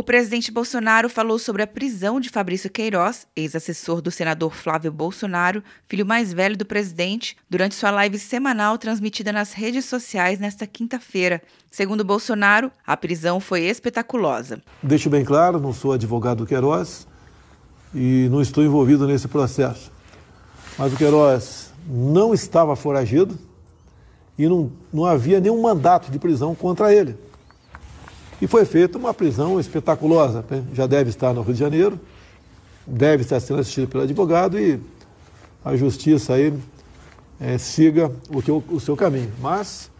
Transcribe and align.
O 0.00 0.02
presidente 0.02 0.50
Bolsonaro 0.50 1.10
falou 1.10 1.38
sobre 1.38 1.62
a 1.62 1.66
prisão 1.66 2.18
de 2.18 2.30
Fabrício 2.30 2.70
Queiroz, 2.70 3.26
ex-assessor 3.36 4.00
do 4.00 4.10
senador 4.10 4.54
Flávio 4.54 4.90
Bolsonaro, 4.90 5.62
filho 5.86 6.06
mais 6.06 6.32
velho 6.32 6.56
do 6.56 6.64
presidente, 6.64 7.36
durante 7.50 7.74
sua 7.74 7.90
live 7.90 8.18
semanal 8.18 8.78
transmitida 8.78 9.30
nas 9.30 9.52
redes 9.52 9.84
sociais 9.84 10.38
nesta 10.38 10.66
quinta-feira. 10.66 11.42
Segundo 11.70 12.02
Bolsonaro, 12.02 12.72
a 12.86 12.96
prisão 12.96 13.40
foi 13.40 13.64
espetaculosa. 13.64 14.62
Deixo 14.82 15.10
bem 15.10 15.22
claro, 15.22 15.60
não 15.60 15.74
sou 15.74 15.92
advogado 15.92 16.38
do 16.38 16.46
Queiroz 16.46 17.06
e 17.94 18.26
não 18.30 18.40
estou 18.40 18.64
envolvido 18.64 19.06
nesse 19.06 19.28
processo. 19.28 19.92
Mas 20.78 20.94
o 20.94 20.96
Queiroz 20.96 21.74
não 21.86 22.32
estava 22.32 22.74
foragido 22.74 23.38
e 24.38 24.48
não, 24.48 24.72
não 24.90 25.04
havia 25.04 25.40
nenhum 25.40 25.60
mandato 25.60 26.10
de 26.10 26.18
prisão 26.18 26.54
contra 26.54 26.90
ele. 26.90 27.18
E 28.40 28.46
foi 28.46 28.64
feita 28.64 28.96
uma 28.96 29.12
prisão 29.12 29.60
espetaculosa. 29.60 30.44
Né? 30.48 30.64
Já 30.72 30.86
deve 30.86 31.10
estar 31.10 31.34
no 31.34 31.42
Rio 31.42 31.54
de 31.54 31.60
Janeiro, 31.60 32.00
deve 32.86 33.22
estar 33.22 33.38
sendo 33.40 33.60
assistido 33.60 33.88
pelo 33.88 34.04
advogado 34.04 34.58
e 34.58 34.80
a 35.64 35.76
justiça 35.76 36.34
aí 36.34 36.54
é, 37.38 37.58
siga 37.58 38.10
o, 38.30 38.42
que, 38.42 38.50
o 38.50 38.80
seu 38.80 38.96
caminho. 38.96 39.30
Mas 39.40 39.90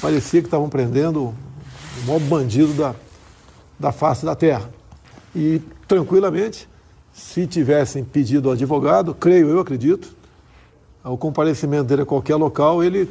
parecia 0.00 0.40
que 0.40 0.46
estavam 0.46 0.68
prendendo 0.68 1.24
o 1.24 1.34
maior 2.06 2.20
bandido 2.20 2.72
da, 2.74 2.94
da 3.78 3.92
face 3.92 4.24
da 4.24 4.34
terra. 4.34 4.70
E 5.34 5.60
tranquilamente, 5.88 6.68
se 7.12 7.46
tivessem 7.46 8.04
pedido 8.04 8.48
ao 8.48 8.54
advogado, 8.54 9.14
creio 9.14 9.48
eu, 9.48 9.60
acredito, 9.60 10.14
o 11.02 11.16
comparecimento 11.16 11.84
dele 11.84 12.02
a 12.02 12.06
qualquer 12.06 12.36
local, 12.36 12.82
ele 12.84 13.10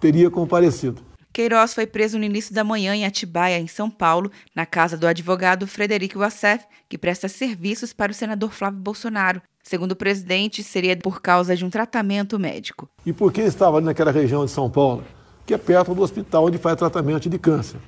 teria 0.00 0.30
comparecido. 0.30 1.00
Queiroz 1.38 1.72
foi 1.72 1.86
preso 1.86 2.18
no 2.18 2.24
início 2.24 2.52
da 2.52 2.64
manhã 2.64 2.96
em 2.96 3.06
Atibaia, 3.06 3.60
em 3.60 3.68
São 3.68 3.88
Paulo, 3.88 4.28
na 4.52 4.66
casa 4.66 4.96
do 4.96 5.06
advogado 5.06 5.68
Frederico 5.68 6.18
Wassef, 6.18 6.64
que 6.88 6.98
presta 6.98 7.28
serviços 7.28 7.92
para 7.92 8.10
o 8.10 8.14
senador 8.14 8.50
Flávio 8.50 8.80
Bolsonaro. 8.80 9.40
Segundo 9.62 9.92
o 9.92 9.96
presidente, 9.96 10.64
seria 10.64 10.96
por 10.96 11.22
causa 11.22 11.54
de 11.54 11.64
um 11.64 11.70
tratamento 11.70 12.40
médico. 12.40 12.88
E 13.06 13.12
por 13.12 13.32
que 13.32 13.40
estava 13.42 13.76
ali 13.76 13.86
naquela 13.86 14.10
região 14.10 14.44
de 14.44 14.50
São 14.50 14.68
Paulo? 14.68 15.04
Que 15.46 15.54
é 15.54 15.58
perto 15.58 15.94
do 15.94 16.02
hospital 16.02 16.46
onde 16.46 16.58
faz 16.58 16.76
tratamento 16.76 17.30
de 17.30 17.38
câncer. 17.38 17.78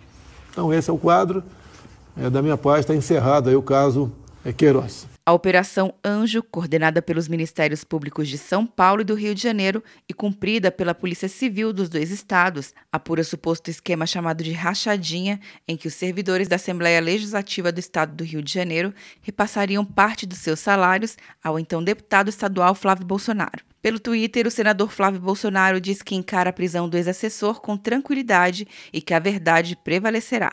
Então, 0.52 0.72
esse 0.72 0.88
é 0.88 0.92
o 0.92 0.96
quadro. 0.96 1.42
É, 2.16 2.30
da 2.30 2.40
minha 2.40 2.56
parte, 2.56 2.82
está 2.82 2.94
encerrado 2.94 3.48
aí 3.48 3.56
o 3.56 3.62
caso 3.62 4.12
Queiroz. 4.56 5.06
A 5.24 5.32
Operação 5.32 5.94
Anjo, 6.04 6.42
coordenada 6.42 7.02
pelos 7.02 7.28
Ministérios 7.28 7.84
Públicos 7.84 8.26
de 8.26 8.38
São 8.38 8.66
Paulo 8.66 9.02
e 9.02 9.04
do 9.04 9.14
Rio 9.14 9.34
de 9.34 9.42
Janeiro 9.42 9.84
e 10.08 10.14
cumprida 10.14 10.72
pela 10.72 10.94
Polícia 10.94 11.28
Civil 11.28 11.72
dos 11.72 11.88
dois 11.88 12.10
estados, 12.10 12.74
apura 12.90 13.22
suposto 13.22 13.70
esquema 13.70 14.06
chamado 14.06 14.42
de 14.42 14.52
rachadinha, 14.52 15.38
em 15.68 15.76
que 15.76 15.86
os 15.86 15.94
servidores 15.94 16.48
da 16.48 16.56
Assembleia 16.56 17.00
Legislativa 17.00 17.70
do 17.70 17.78
Estado 17.78 18.16
do 18.16 18.24
Rio 18.24 18.42
de 18.42 18.52
Janeiro 18.52 18.94
repassariam 19.20 19.84
parte 19.84 20.26
dos 20.26 20.38
seus 20.38 20.58
salários 20.58 21.16
ao 21.44 21.58
então 21.58 21.84
deputado 21.84 22.28
estadual 22.28 22.74
Flávio 22.74 23.06
Bolsonaro. 23.06 23.62
Pelo 23.82 24.00
Twitter, 24.00 24.46
o 24.46 24.50
senador 24.50 24.90
Flávio 24.90 25.20
Bolsonaro 25.20 25.80
diz 25.80 26.02
que 26.02 26.14
encara 26.14 26.50
a 26.50 26.52
prisão 26.52 26.88
do 26.88 26.96
ex-assessor 26.96 27.60
com 27.60 27.76
tranquilidade 27.76 28.66
e 28.92 29.00
que 29.00 29.14
a 29.14 29.18
verdade 29.18 29.76
prevalecerá. 29.76 30.52